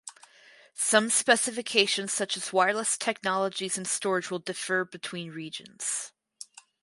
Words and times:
Some 0.73 1.11
specifications 1.11 2.11
such 2.11 2.35
as 2.35 2.51
wireless 2.51 2.97
technologies 2.97 3.77
and 3.77 3.87
storage 3.87 4.31
will 4.31 4.39
differ 4.39 4.83
between 4.83 5.29
regions. 5.29 6.11